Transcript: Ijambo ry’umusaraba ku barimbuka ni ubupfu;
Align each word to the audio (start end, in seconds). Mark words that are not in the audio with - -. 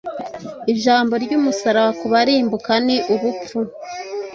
Ijambo 0.73 1.13
ry’umusaraba 1.23 1.91
ku 1.99 2.05
barimbuka 2.13 2.71
ni 2.85 2.97
ubupfu; 3.13 3.57